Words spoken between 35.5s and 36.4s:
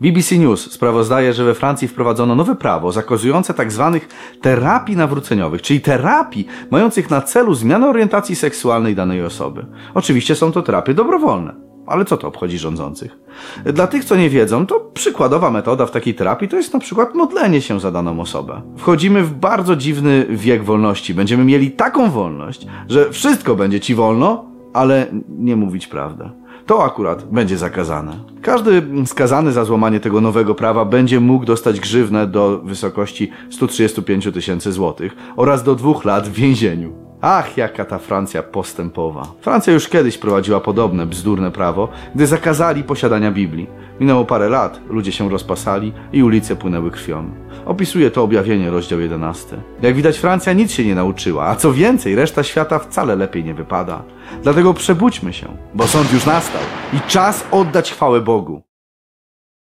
do dwóch lat w